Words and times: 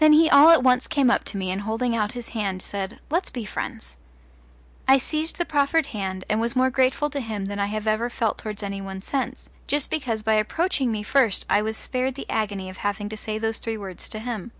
Then 0.00 0.14
he 0.14 0.28
all 0.28 0.50
at 0.50 0.64
once 0.64 0.88
came 0.88 1.12
up 1.12 1.22
to 1.26 1.36
me 1.36 1.52
and 1.52 1.60
holding 1.60 1.94
out 1.94 2.10
his 2.10 2.30
hand 2.30 2.60
said, 2.60 2.98
"Let's 3.08 3.30
be 3.30 3.44
friends." 3.44 3.96
I 4.88 4.98
seized 4.98 5.38
the 5.38 5.44
proffered 5.44 5.86
hand, 5.94 6.24
and 6.28 6.40
was 6.40 6.56
more 6.56 6.70
grateful 6.70 7.08
to 7.10 7.20
him 7.20 7.44
than 7.44 7.60
I 7.60 7.66
have 7.66 7.86
ever 7.86 8.10
felt 8.10 8.38
towards 8.38 8.64
any 8.64 8.80
one 8.80 9.00
since, 9.00 9.48
just 9.68 9.90
because 9.90 10.22
by 10.24 10.34
approaching 10.34 10.90
me 10.90 11.04
first 11.04 11.46
I 11.48 11.62
was 11.62 11.76
spared 11.76 12.16
the 12.16 12.28
agony 12.28 12.68
of 12.68 12.78
having 12.78 13.08
to 13.10 13.16
say 13.16 13.38
those 13.38 13.58
three 13.58 13.78
words 13.78 14.08
to 14.08 14.18
him. 14.18 14.50